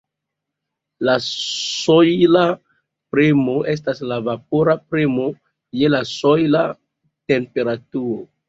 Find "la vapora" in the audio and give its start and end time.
4.13-4.77